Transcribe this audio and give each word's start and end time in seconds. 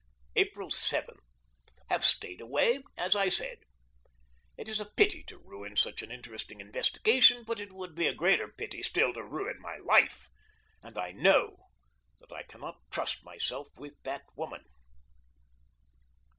April 0.35 0.71
7. 0.71 1.15
Have 1.91 2.03
stayed 2.03 2.41
away 2.41 2.81
as 2.97 3.15
I 3.15 3.29
said. 3.29 3.59
It 4.57 4.67
is 4.67 4.79
a 4.79 4.89
pity 4.89 5.21
to 5.25 5.37
ruin 5.37 5.75
such 5.75 6.01
an 6.01 6.09
interesting 6.11 6.59
investigation, 6.59 7.43
but 7.45 7.59
it 7.59 7.71
would 7.71 7.93
be 7.93 8.07
a 8.07 8.13
greater 8.15 8.47
pity 8.47 8.81
still 8.81 9.13
to 9.13 9.21
ruin 9.23 9.59
my 9.61 9.77
life, 9.77 10.27
and 10.81 10.97
I 10.97 11.11
KNOW 11.11 11.67
that 12.19 12.33
I 12.33 12.41
cannot 12.41 12.79
trust 12.89 13.23
myself 13.23 13.67
with 13.77 14.01
that 14.01 14.23
woman. 14.35 14.65